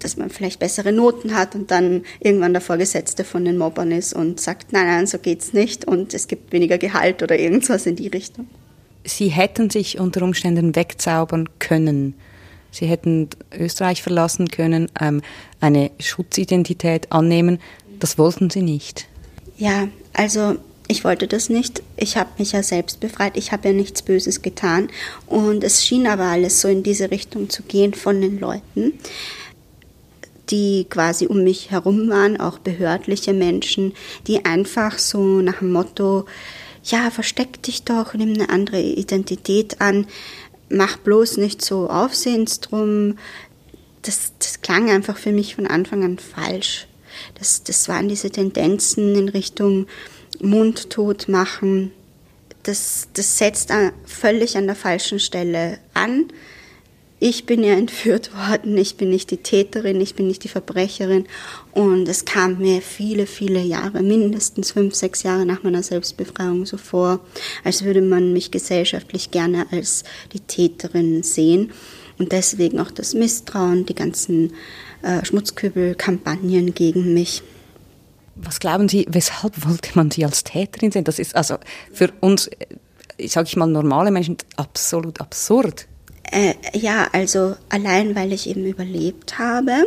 dass 0.04 0.16
man 0.16 0.30
vielleicht 0.30 0.58
bessere 0.58 0.92
Noten 0.92 1.34
hat 1.34 1.54
und 1.54 1.70
dann 1.70 2.02
irgendwann 2.20 2.52
der 2.52 2.60
Vorgesetzte 2.60 3.24
von 3.24 3.44
den 3.44 3.58
Mobbern 3.58 3.92
ist 3.92 4.12
und 4.12 4.40
sagt, 4.40 4.72
nein, 4.72 4.86
nein, 4.86 5.06
so 5.06 5.18
geht's 5.18 5.52
nicht 5.52 5.84
und 5.86 6.14
es 6.14 6.28
gibt 6.28 6.52
weniger 6.52 6.78
Gehalt 6.78 7.22
oder 7.22 7.38
irgendwas 7.38 7.86
in 7.86 7.96
die 7.96 8.08
Richtung. 8.08 8.46
Sie 9.04 9.28
hätten 9.28 9.70
sich 9.70 9.98
unter 9.98 10.22
Umständen 10.22 10.76
wegzaubern 10.76 11.48
können. 11.58 12.14
Sie 12.70 12.86
hätten 12.86 13.28
Österreich 13.52 14.02
verlassen 14.02 14.48
können, 14.48 14.90
ähm, 15.00 15.22
eine 15.60 15.90
Schutzidentität 15.98 17.10
annehmen. 17.10 17.58
Das 17.98 18.18
wollten 18.18 18.50
Sie 18.50 18.62
nicht. 18.62 19.06
Ja, 19.56 19.88
also 20.12 20.56
ich 20.90 21.04
wollte 21.04 21.28
das 21.28 21.48
nicht. 21.48 21.82
Ich 21.96 22.16
habe 22.16 22.30
mich 22.38 22.52
ja 22.52 22.62
selbst 22.62 22.98
befreit. 23.00 23.36
Ich 23.36 23.52
habe 23.52 23.68
ja 23.68 23.74
nichts 23.74 24.02
Böses 24.02 24.42
getan. 24.42 24.88
Und 25.26 25.62
es 25.62 25.86
schien 25.86 26.06
aber 26.06 26.24
alles 26.24 26.60
so 26.60 26.68
in 26.68 26.82
diese 26.82 27.10
Richtung 27.10 27.48
zu 27.48 27.62
gehen 27.62 27.94
von 27.94 28.20
den 28.20 28.40
Leuten 28.40 28.94
die 30.50 30.86
quasi 30.88 31.26
um 31.26 31.44
mich 31.44 31.70
herum 31.70 32.08
waren, 32.08 32.40
auch 32.40 32.58
behördliche 32.58 33.32
Menschen, 33.32 33.92
die 34.26 34.44
einfach 34.44 34.98
so 34.98 35.40
nach 35.40 35.58
dem 35.58 35.72
Motto, 35.72 36.26
ja, 36.84 37.10
versteck 37.10 37.62
dich 37.62 37.84
doch, 37.84 38.14
nimm 38.14 38.34
eine 38.34 38.48
andere 38.48 38.80
Identität 38.80 39.80
an, 39.80 40.06
mach 40.68 40.96
bloß 40.96 41.36
nicht 41.36 41.62
so 41.62 41.88
Aufsehensdrum. 41.88 43.18
Das, 44.02 44.32
das 44.38 44.62
klang 44.62 44.88
einfach 44.90 45.18
für 45.18 45.32
mich 45.32 45.56
von 45.56 45.66
Anfang 45.66 46.04
an 46.04 46.18
falsch. 46.18 46.86
Das, 47.38 47.62
das 47.64 47.88
waren 47.88 48.08
diese 48.08 48.30
Tendenzen 48.30 49.14
in 49.14 49.28
Richtung 49.28 49.86
Mundtot 50.40 51.28
machen. 51.28 51.92
Das, 52.62 53.08
das 53.12 53.38
setzt 53.38 53.72
völlig 54.04 54.56
an 54.56 54.66
der 54.66 54.76
falschen 54.76 55.18
Stelle 55.18 55.78
an 55.92 56.28
ich 57.22 57.44
bin 57.44 57.62
ja 57.62 57.74
entführt 57.74 58.34
worden, 58.34 58.78
ich 58.78 58.96
bin 58.96 59.10
nicht 59.10 59.30
die 59.30 59.36
Täterin, 59.36 60.00
ich 60.00 60.14
bin 60.14 60.26
nicht 60.26 60.42
die 60.42 60.48
Verbrecherin. 60.48 61.26
Und 61.72 62.08
es 62.08 62.24
kam 62.24 62.58
mir 62.58 62.80
viele, 62.80 63.26
viele 63.26 63.60
Jahre, 63.60 64.02
mindestens 64.02 64.72
fünf, 64.72 64.94
sechs 64.94 65.22
Jahre 65.22 65.44
nach 65.44 65.62
meiner 65.62 65.82
Selbstbefreiung 65.82 66.64
so 66.64 66.78
vor, 66.78 67.20
als 67.62 67.84
würde 67.84 68.00
man 68.00 68.32
mich 68.32 68.50
gesellschaftlich 68.50 69.30
gerne 69.30 69.66
als 69.70 70.04
die 70.32 70.40
Täterin 70.40 71.22
sehen. 71.22 71.72
Und 72.18 72.32
deswegen 72.32 72.80
auch 72.80 72.90
das 72.90 73.12
Misstrauen, 73.12 73.84
die 73.84 73.94
ganzen 73.94 74.54
äh, 75.02 75.22
Schmutzkübelkampagnen 75.22 76.74
gegen 76.74 77.12
mich. 77.12 77.42
Was 78.34 78.60
glauben 78.60 78.88
Sie, 78.88 79.06
weshalb 79.10 79.66
wollte 79.66 79.90
man 79.94 80.10
Sie 80.10 80.24
als 80.24 80.42
Täterin 80.42 80.90
sehen? 80.90 81.04
Das 81.04 81.18
ist 81.18 81.36
also 81.36 81.58
für 81.92 82.10
uns, 82.20 82.46
äh, 83.18 83.28
sage 83.28 83.46
ich 83.46 83.56
mal, 83.56 83.66
normale 83.66 84.10
Menschen 84.10 84.38
absolut 84.56 85.20
absurd. 85.20 85.86
Äh, 86.30 86.54
ja, 86.74 87.08
also 87.12 87.56
allein 87.68 88.14
weil 88.14 88.32
ich 88.32 88.48
eben 88.48 88.64
überlebt 88.64 89.38
habe. 89.38 89.84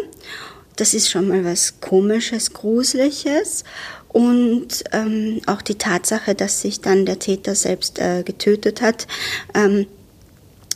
Das 0.75 0.93
ist 0.93 1.09
schon 1.09 1.27
mal 1.27 1.45
was 1.45 1.79
Komisches, 1.79 2.53
Gruseliges. 2.53 3.63
Und 4.09 4.83
ähm, 4.91 5.41
auch 5.47 5.61
die 5.61 5.77
Tatsache, 5.77 6.35
dass 6.35 6.61
sich 6.61 6.81
dann 6.81 7.05
der 7.05 7.19
Täter 7.19 7.55
selbst 7.55 7.99
äh, 7.99 8.23
getötet 8.23 8.81
hat, 8.81 9.07
ähm, 9.55 9.87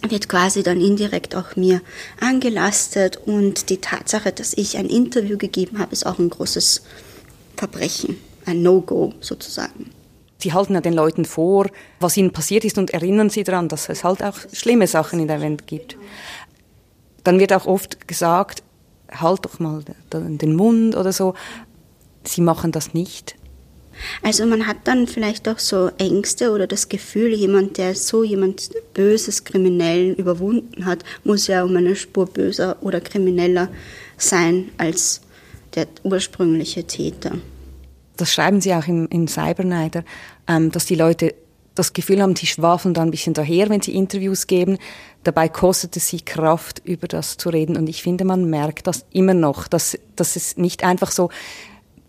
wird 0.07 0.29
quasi 0.29 0.63
dann 0.63 0.79
indirekt 0.79 1.35
auch 1.35 1.55
mir 1.55 1.81
angelastet. 2.19 3.17
Und 3.17 3.69
die 3.69 3.77
Tatsache, 3.77 4.31
dass 4.31 4.53
ich 4.53 4.77
ein 4.77 4.87
Interview 4.87 5.37
gegeben 5.37 5.79
habe, 5.79 5.93
ist 5.93 6.05
auch 6.05 6.19
ein 6.19 6.29
großes 6.29 6.83
Verbrechen, 7.55 8.17
ein 8.45 8.61
No-Go 8.61 9.13
sozusagen. 9.19 9.91
Sie 10.39 10.53
halten 10.53 10.75
ja 10.75 10.81
den 10.81 10.93
Leuten 10.93 11.25
vor, 11.25 11.67
was 11.99 12.17
ihnen 12.17 12.31
passiert 12.31 12.63
ist 12.63 12.77
und 12.77 12.91
erinnern 12.91 13.29
sie 13.29 13.43
daran, 13.43 13.69
dass 13.69 13.89
es 13.89 14.03
halt 14.03 14.23
auch 14.23 14.37
schlimme 14.53 14.87
Sachen 14.87 15.19
in 15.19 15.27
der 15.27 15.41
Welt 15.41 15.65
gibt. 15.67 15.97
Dann 17.23 17.39
wird 17.39 17.53
auch 17.53 17.65
oft 17.65 18.07
gesagt, 18.07 18.61
halt 19.11 19.45
doch 19.45 19.59
mal 19.59 19.83
den 20.11 20.55
Mund 20.55 20.95
oder 20.95 21.11
so. 21.11 21.33
Sie 22.23 22.41
machen 22.41 22.71
das 22.71 22.93
nicht. 22.93 23.35
Also 24.21 24.45
man 24.45 24.67
hat 24.67 24.77
dann 24.83 25.07
vielleicht 25.07 25.49
auch 25.49 25.57
so 25.57 25.89
Ängste 25.97 26.51
oder 26.51 26.67
das 26.67 26.87
Gefühl, 26.87 27.33
jemand, 27.33 27.79
der 27.79 27.95
so 27.95 28.23
jemand 28.23 28.69
Böses, 28.93 29.43
Kriminellen 29.43 30.15
überwunden 30.15 30.85
hat, 30.85 31.03
muss 31.23 31.47
ja 31.47 31.63
um 31.63 31.75
eine 31.75 31.95
Spur 31.95 32.27
böser 32.27 32.77
oder 32.81 33.01
krimineller 33.01 33.69
sein 34.17 34.69
als 34.77 35.21
der 35.73 35.87
ursprüngliche 36.03 36.83
Täter 36.83 37.33
das 38.17 38.33
schreiben 38.33 38.61
Sie 38.61 38.73
auch 38.73 38.87
im, 38.87 39.07
in 39.07 39.27
Cyberneider, 39.27 40.03
ähm, 40.47 40.71
dass 40.71 40.85
die 40.85 40.95
Leute 40.95 41.35
das 41.77 41.93
Gefühl 41.93 42.21
haben, 42.21 42.35
sie 42.35 42.47
schwafeln 42.47 42.93
da 42.93 43.01
ein 43.01 43.11
bisschen 43.11 43.33
daher, 43.33 43.69
wenn 43.69 43.81
sie 43.81 43.95
Interviews 43.95 44.47
geben. 44.47 44.77
Dabei 45.23 45.47
kostet 45.49 45.95
es 45.95 46.07
sie 46.07 46.21
Kraft, 46.21 46.81
über 46.85 47.07
das 47.07 47.37
zu 47.37 47.49
reden. 47.49 47.77
Und 47.77 47.87
ich 47.87 48.01
finde, 48.01 48.25
man 48.25 48.49
merkt 48.49 48.87
das 48.87 49.05
immer 49.11 49.33
noch, 49.33 49.67
dass, 49.67 49.97
dass 50.15 50.35
es 50.35 50.57
nicht 50.57 50.83
einfach 50.83 51.11
so 51.11 51.29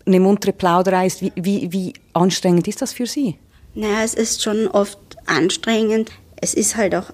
eine 0.05 0.19
muntere 0.19 0.53
Plauderei 0.53 1.05
ist. 1.05 1.21
Wie, 1.21 1.31
wie, 1.35 1.71
wie 1.71 1.93
anstrengend 2.13 2.67
ist 2.67 2.81
das 2.81 2.93
für 2.93 3.05
Sie? 3.05 3.35
Naja, 3.75 4.03
es 4.03 4.15
ist 4.15 4.41
schon 4.41 4.67
oft 4.67 4.97
anstrengend. 5.25 6.11
Es 6.37 6.53
ist 6.53 6.75
halt 6.75 6.95
auch 6.95 7.11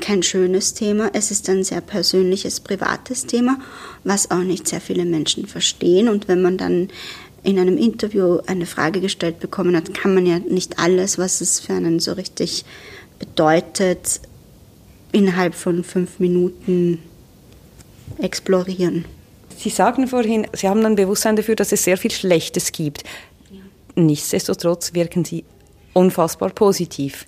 kein 0.00 0.22
schönes 0.22 0.74
Thema. 0.74 1.10
Es 1.12 1.30
ist 1.30 1.48
ein 1.48 1.64
sehr 1.64 1.80
persönliches, 1.80 2.60
privates 2.60 3.26
Thema, 3.26 3.58
was 4.04 4.30
auch 4.30 4.38
nicht 4.38 4.68
sehr 4.68 4.80
viele 4.80 5.04
Menschen 5.04 5.46
verstehen. 5.46 6.08
Und 6.08 6.28
wenn 6.28 6.42
man 6.42 6.56
dann 6.56 6.88
in 7.48 7.58
einem 7.58 7.78
Interview 7.78 8.40
eine 8.46 8.66
Frage 8.66 9.00
gestellt 9.00 9.40
bekommen 9.40 9.74
hat, 9.74 9.94
kann 9.94 10.12
man 10.12 10.26
ja 10.26 10.38
nicht 10.38 10.78
alles, 10.78 11.16
was 11.16 11.40
es 11.40 11.60
für 11.60 11.72
einen 11.72 11.98
so 11.98 12.12
richtig 12.12 12.66
bedeutet, 13.18 14.20
innerhalb 15.12 15.54
von 15.54 15.82
fünf 15.82 16.20
Minuten 16.20 16.98
explorieren. 18.18 19.06
Sie 19.56 19.70
sagten 19.70 20.08
vorhin, 20.08 20.46
Sie 20.52 20.68
haben 20.68 20.84
ein 20.84 20.94
Bewusstsein 20.94 21.36
dafür, 21.36 21.56
dass 21.56 21.72
es 21.72 21.84
sehr 21.84 21.96
viel 21.96 22.10
Schlechtes 22.10 22.70
gibt. 22.70 23.04
Ja. 23.50 23.60
Nichtsdestotrotz 23.94 24.92
wirken 24.92 25.24
Sie 25.24 25.46
unfassbar 25.94 26.50
positiv 26.50 27.24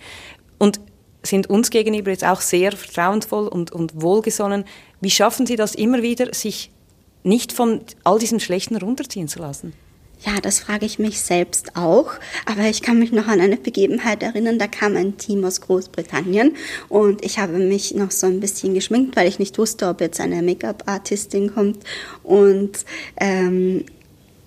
und 0.58 0.80
sind 1.22 1.48
uns 1.48 1.70
gegenüber 1.70 2.10
jetzt 2.10 2.26
auch 2.26 2.42
sehr 2.42 2.72
vertrauensvoll 2.72 3.48
und, 3.48 3.72
und 3.72 4.02
wohlgesonnen. 4.02 4.64
Wie 5.00 5.10
schaffen 5.10 5.46
Sie 5.46 5.56
das 5.56 5.74
immer 5.74 6.02
wieder, 6.02 6.34
sich 6.34 6.70
nicht 7.22 7.54
von 7.54 7.80
all 8.04 8.18
diesem 8.18 8.38
Schlechten 8.38 8.76
runterziehen 8.76 9.26
zu 9.26 9.38
lassen? 9.38 9.72
Ja, 10.26 10.38
das 10.42 10.60
frage 10.60 10.84
ich 10.84 10.98
mich 10.98 11.20
selbst 11.20 11.76
auch. 11.76 12.12
Aber 12.44 12.64
ich 12.64 12.82
kann 12.82 12.98
mich 12.98 13.10
noch 13.10 13.26
an 13.26 13.40
eine 13.40 13.56
Begebenheit 13.56 14.22
erinnern. 14.22 14.58
Da 14.58 14.66
kam 14.66 14.96
ein 14.96 15.16
Team 15.16 15.44
aus 15.44 15.62
Großbritannien 15.62 16.56
und 16.88 17.24
ich 17.24 17.38
habe 17.38 17.54
mich 17.54 17.94
noch 17.94 18.10
so 18.10 18.26
ein 18.26 18.40
bisschen 18.40 18.74
geschminkt, 18.74 19.16
weil 19.16 19.28
ich 19.28 19.38
nicht 19.38 19.56
wusste, 19.56 19.88
ob 19.88 20.00
jetzt 20.00 20.20
eine 20.20 20.42
Make-up-Artistin 20.42 21.54
kommt. 21.54 21.78
Und 22.22 22.84
ähm, 23.16 23.86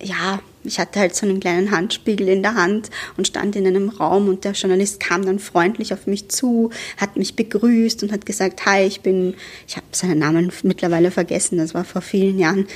ja, 0.00 0.40
ich 0.62 0.78
hatte 0.78 1.00
halt 1.00 1.14
so 1.14 1.26
einen 1.26 1.40
kleinen 1.40 1.70
Handspiegel 1.70 2.28
in 2.28 2.42
der 2.42 2.54
Hand 2.54 2.90
und 3.16 3.26
stand 3.26 3.56
in 3.56 3.66
einem 3.66 3.88
Raum 3.88 4.28
und 4.28 4.44
der 4.44 4.52
Journalist 4.52 5.00
kam 5.00 5.26
dann 5.26 5.38
freundlich 5.38 5.92
auf 5.92 6.06
mich 6.06 6.28
zu, 6.28 6.70
hat 6.96 7.16
mich 7.16 7.36
begrüßt 7.36 8.02
und 8.02 8.12
hat 8.12 8.26
gesagt, 8.26 8.64
hi, 8.64 8.82
ich 8.84 9.00
bin, 9.00 9.34
ich 9.66 9.76
habe 9.76 9.86
seinen 9.92 10.20
Namen 10.20 10.52
mittlerweile 10.62 11.10
vergessen, 11.10 11.58
das 11.58 11.74
war 11.74 11.84
vor 11.84 12.02
vielen 12.02 12.38
Jahren. 12.38 12.66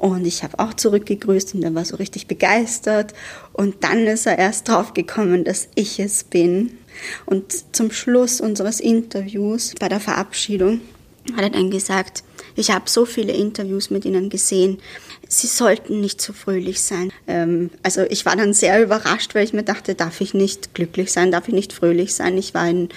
Und 0.00 0.26
ich 0.26 0.42
habe 0.42 0.58
auch 0.58 0.72
zurückgegrüßt 0.72 1.54
und 1.54 1.62
er 1.62 1.74
war 1.74 1.84
so 1.84 1.96
richtig 1.96 2.26
begeistert. 2.26 3.12
Und 3.52 3.84
dann 3.84 4.06
ist 4.06 4.26
er 4.26 4.38
erst 4.38 4.66
drauf 4.66 4.94
gekommen, 4.94 5.44
dass 5.44 5.68
ich 5.74 6.00
es 6.00 6.24
bin. 6.24 6.78
Und 7.26 7.76
zum 7.76 7.90
Schluss 7.90 8.40
unseres 8.40 8.80
Interviews 8.80 9.74
bei 9.78 9.90
der 9.90 10.00
Verabschiedung 10.00 10.80
hat 11.36 11.42
er 11.42 11.50
dann 11.50 11.70
gesagt, 11.70 12.24
ich 12.56 12.70
habe 12.70 12.88
so 12.88 13.04
viele 13.04 13.34
Interviews 13.34 13.90
mit 13.90 14.06
Ihnen 14.06 14.30
gesehen. 14.30 14.78
Sie 15.28 15.46
sollten 15.46 16.00
nicht 16.00 16.22
so 16.22 16.32
fröhlich 16.32 16.80
sein. 16.80 17.12
Ähm, 17.26 17.68
also 17.82 18.00
ich 18.08 18.24
war 18.24 18.36
dann 18.36 18.54
sehr 18.54 18.82
überrascht, 18.82 19.34
weil 19.34 19.44
ich 19.44 19.52
mir 19.52 19.64
dachte, 19.64 19.94
darf 19.94 20.22
ich 20.22 20.32
nicht 20.32 20.72
glücklich 20.72 21.12
sein, 21.12 21.30
darf 21.30 21.46
ich 21.46 21.54
nicht 21.54 21.74
fröhlich 21.74 22.14
sein. 22.14 22.38
Ich 22.38 22.54
war 22.54 22.66
in 22.66 22.88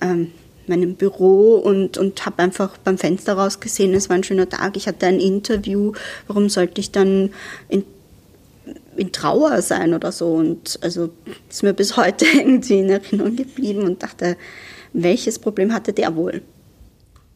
ähm, 0.00 0.30
meinem 0.68 0.94
Büro 0.94 1.56
und, 1.56 1.98
und 1.98 2.24
habe 2.26 2.42
einfach 2.42 2.76
beim 2.78 2.98
Fenster 2.98 3.34
rausgesehen, 3.34 3.94
es 3.94 4.08
war 4.08 4.16
ein 4.16 4.24
schöner 4.24 4.48
Tag. 4.48 4.76
Ich 4.76 4.86
hatte 4.86 5.06
ein 5.06 5.20
Interview. 5.20 5.92
Warum 6.26 6.48
sollte 6.48 6.80
ich 6.80 6.90
dann 6.90 7.30
in 7.68 7.84
in 8.96 9.12
Trauer 9.12 9.62
sein 9.62 9.94
oder 9.94 10.12
so. 10.12 10.32
Und 10.32 10.78
also 10.82 11.10
ist 11.48 11.62
mir 11.62 11.72
bis 11.72 11.96
heute 11.96 12.24
irgendwie 12.34 12.80
in 12.80 12.90
Erinnerung 12.90 13.36
geblieben 13.36 13.82
und 13.82 14.02
dachte, 14.02 14.36
welches 14.92 15.38
Problem 15.38 15.72
hatte 15.72 15.92
der 15.92 16.14
wohl? 16.16 16.42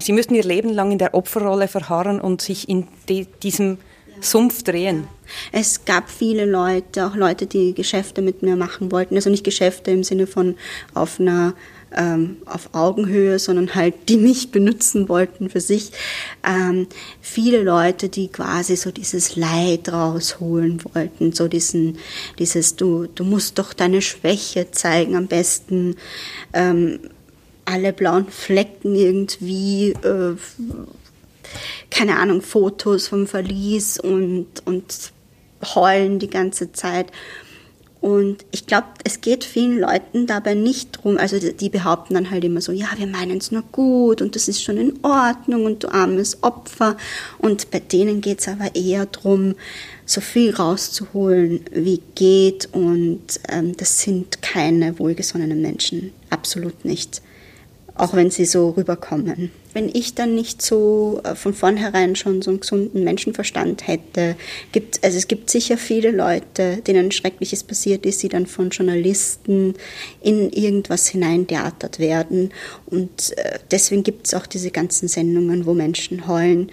Sie 0.00 0.12
müssten 0.12 0.35
ihr 0.35 0.44
Leben 0.44 0.70
lang 0.70 0.92
in 0.92 0.99
der 0.99 1.14
Opferrolle 1.14 1.66
verharren 1.66 2.20
und 2.20 2.40
sich 2.40 2.68
in 2.68 2.87
die, 3.08 3.26
diesem 3.42 3.78
Sumpf 4.20 4.62
drehen. 4.62 5.08
Es 5.52 5.85
gab 5.85 6.08
viele 6.08 6.44
Leute, 6.44 7.06
auch 7.06 7.16
Leute, 7.16 7.47
die 7.47 7.75
Geschäfte 7.75 8.23
mit 8.23 8.42
mir 8.42 8.56
machen 8.56 8.92
wollten. 8.92 9.16
Also 9.16 9.30
nicht 9.30 9.44
Geschäfte 9.44 9.90
im 9.90 10.04
Sinne 10.04 10.26
von 10.26 10.56
auf 10.94 11.18
einer 11.18 11.54
ähm, 11.97 12.38
auf 12.47 12.75
Augenhöhe, 12.75 13.38
sondern 13.38 13.75
halt 13.75 13.95
die 14.09 14.16
mich 14.16 14.50
benutzen 14.50 15.09
wollten 15.09 15.50
für 15.50 15.61
sich. 15.61 15.92
Ähm, 16.47 16.87
viele 17.21 17.62
Leute, 17.62 18.09
die 18.09 18.28
quasi 18.28 18.76
so 18.76 18.90
dieses 18.90 19.37
Leid 19.37 19.92
rausholen 19.92 20.83
wollten, 20.92 21.33
so 21.33 21.49
diesen, 21.49 21.99
dieses 22.38 22.76
du, 22.76 23.07
du 23.07 23.25
musst 23.25 23.59
doch 23.59 23.73
deine 23.73 24.02
Schwäche 24.02 24.71
zeigen 24.71 25.16
am 25.16 25.26
besten. 25.26 25.97
Ähm, 26.52 27.00
alle 27.64 27.92
blauen 27.92 28.28
Flecken 28.28 28.95
irgendwie, 28.95 29.90
äh, 29.90 30.37
keine 31.90 32.18
Ahnung, 32.18 32.40
Fotos 32.40 33.09
vom 33.09 33.26
Verlies 33.26 34.00
und, 34.00 34.47
und 34.64 35.12
heulen 35.75 36.18
die 36.18 36.30
ganze 36.30 36.73
Zeit. 36.73 37.12
Und 38.00 38.44
ich 38.52 38.66
glaube, 38.66 38.86
es 39.04 39.20
geht 39.20 39.44
vielen 39.44 39.78
Leuten 39.78 40.26
dabei 40.26 40.54
nicht 40.54 40.92
drum, 40.92 41.18
also 41.18 41.38
die 41.38 41.68
behaupten 41.68 42.14
dann 42.14 42.30
halt 42.30 42.44
immer 42.44 42.60
so, 42.60 42.70
ja, 42.70 42.86
wir 42.96 43.08
meinen 43.08 43.38
es 43.38 43.50
nur 43.50 43.62
gut 43.72 44.22
und 44.22 44.36
das 44.36 44.46
ist 44.46 44.62
schon 44.62 44.76
in 44.76 44.98
Ordnung 45.02 45.64
und 45.64 45.82
du 45.82 45.88
armes 45.88 46.42
Opfer. 46.42 46.96
Und 47.38 47.70
bei 47.70 47.80
denen 47.80 48.20
geht 48.20 48.40
es 48.40 48.48
aber 48.48 48.74
eher 48.74 49.06
drum, 49.06 49.56
so 50.06 50.20
viel 50.20 50.54
rauszuholen, 50.54 51.60
wie 51.72 52.00
geht. 52.14 52.68
Und 52.72 53.40
ähm, 53.48 53.76
das 53.76 54.00
sind 54.00 54.42
keine 54.42 54.98
wohlgesonnenen 54.98 55.60
Menschen, 55.60 56.12
absolut 56.30 56.84
nicht 56.84 57.20
auch 57.98 58.14
wenn 58.14 58.30
sie 58.30 58.44
so 58.44 58.70
rüberkommen. 58.70 59.50
Wenn 59.74 59.90
ich 59.92 60.14
dann 60.14 60.34
nicht 60.34 60.62
so 60.62 61.20
äh, 61.24 61.34
von 61.34 61.52
vornherein 61.52 62.16
schon 62.16 62.42
so 62.42 62.50
einen 62.50 62.61
gesunden 62.61 63.04
Menschenverstand 63.04 63.87
hätte, 63.87 64.37
gibt 64.72 65.04
also 65.04 65.18
es 65.18 65.28
gibt 65.28 65.50
sicher 65.50 65.76
viele 65.76 66.12
Leute, 66.12 66.78
denen 66.78 67.11
Schreckliches 67.11 67.64
passiert 67.64 68.06
ist, 68.06 68.22
die 68.22 68.28
dann 68.28 68.46
von 68.46 68.70
Journalisten 68.70 69.74
in 70.22 70.50
irgendwas 70.50 71.08
hineintheatert 71.08 71.98
werden. 71.98 72.52
Und 72.87 73.37
äh, 73.37 73.58
deswegen 73.70 74.04
gibt 74.04 74.28
es 74.28 74.34
auch 74.34 74.46
diese 74.46 74.70
ganzen 74.70 75.08
Sendungen, 75.08 75.66
wo 75.66 75.74
Menschen 75.74 76.28
heulen, 76.28 76.70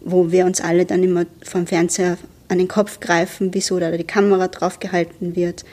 wo 0.00 0.32
wir 0.32 0.44
uns 0.44 0.60
alle 0.60 0.84
dann 0.84 1.02
immer 1.02 1.24
vom 1.42 1.66
Fernseher 1.66 2.18
an 2.48 2.58
den 2.58 2.68
Kopf 2.68 3.00
greifen, 3.00 3.50
wieso 3.52 3.78
da 3.78 3.90
die 3.90 4.04
Kamera 4.04 4.48
drauf 4.48 4.80
gehalten 4.80 5.36
wird. 5.36 5.64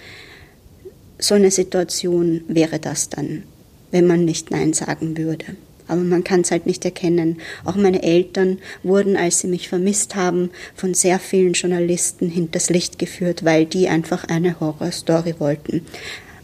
So 1.17 1.35
eine 1.35 1.51
Situation 1.51 2.43
wäre 2.47 2.79
das 2.79 3.09
dann 3.09 3.43
wenn 3.91 4.07
man 4.07 4.25
nicht 4.25 4.51
Nein 4.51 4.73
sagen 4.73 5.17
würde. 5.17 5.45
Aber 5.87 6.01
man 6.01 6.23
kann 6.23 6.41
es 6.41 6.51
halt 6.51 6.65
nicht 6.65 6.85
erkennen. 6.85 7.41
Auch 7.65 7.75
meine 7.75 8.01
Eltern 8.01 8.59
wurden, 8.81 9.17
als 9.17 9.39
sie 9.39 9.47
mich 9.47 9.67
vermisst 9.67 10.15
haben, 10.15 10.49
von 10.73 10.93
sehr 10.93 11.19
vielen 11.19 11.53
Journalisten 11.53 12.29
hinters 12.29 12.69
Licht 12.69 12.97
geführt, 12.97 13.43
weil 13.43 13.65
die 13.65 13.89
einfach 13.89 14.23
eine 14.23 14.59
Horrorstory 14.59 15.35
wollten. 15.39 15.85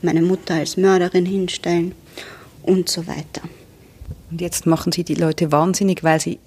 Meine 0.02 0.22
Mutter 0.22 0.56
als 0.56 0.76
Mörderin 0.76 1.26
hinstellen 1.26 1.94
und 2.62 2.90
so 2.90 3.08
weiter. 3.08 3.42
Und 4.30 4.42
jetzt 4.42 4.66
machen 4.66 4.92
sie 4.92 5.06
die 5.06 5.16
Leute 5.16 5.52
wahnsinnig, 5.52 6.04
weil 6.04 6.20
sie 6.20 6.40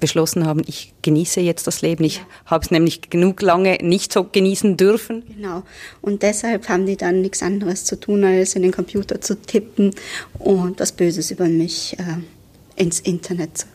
beschlossen 0.00 0.46
haben, 0.46 0.62
ich 0.66 0.92
genieße 1.02 1.40
jetzt 1.40 1.66
das 1.66 1.82
Leben. 1.82 2.04
Ich 2.04 2.16
ja. 2.16 2.22
habe 2.46 2.64
es 2.64 2.70
nämlich 2.70 3.08
genug 3.10 3.42
lange 3.42 3.78
nicht 3.82 4.12
so 4.12 4.24
genießen 4.24 4.76
dürfen. 4.76 5.22
Genau. 5.34 5.62
Und 6.02 6.22
deshalb 6.22 6.68
haben 6.68 6.86
die 6.86 6.96
dann 6.96 7.22
nichts 7.22 7.42
anderes 7.42 7.84
zu 7.84 7.98
tun, 7.98 8.24
als 8.24 8.54
in 8.54 8.62
den 8.62 8.72
Computer 8.72 9.20
zu 9.20 9.40
tippen 9.40 9.94
und 10.38 10.80
was 10.80 10.92
Böses 10.92 11.30
über 11.30 11.46
mich 11.46 11.96
äh, 11.98 12.82
ins 12.82 13.00
Internet 13.00 13.66